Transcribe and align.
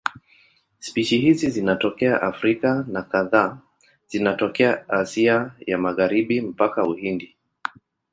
Spishi 0.79 1.17
hizi 1.19 1.49
zinatokea 1.49 2.21
Afrika 2.21 2.85
na 2.87 3.01
kadhaa 3.03 3.57
zinatokea 4.07 4.89
Asia 4.89 5.51
ya 5.67 5.77
Magharibi 5.77 6.41
mpaka 6.41 6.83
Uhindi. 6.85 7.35